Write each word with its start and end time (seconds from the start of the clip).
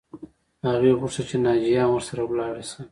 هغې 0.67 0.91
غوښتل 0.99 1.23
چې 1.29 1.37
ناجیه 1.45 1.81
هم 1.83 1.91
ورسره 1.93 2.21
لاړه 2.39 2.63
شي 2.69 2.79